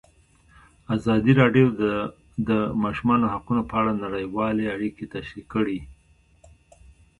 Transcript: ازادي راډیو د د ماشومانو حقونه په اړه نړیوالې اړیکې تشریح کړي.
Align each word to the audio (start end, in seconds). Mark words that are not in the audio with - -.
ازادي 0.95 1.33
راډیو 1.41 1.67
د 1.81 1.83
د 2.49 2.49
ماشومانو 2.83 3.25
حقونه 3.33 3.61
په 3.69 3.75
اړه 3.81 3.91
نړیوالې 4.05 4.65
اړیکې 4.75 5.05
تشریح 5.15 5.45
کړي. 5.53 5.79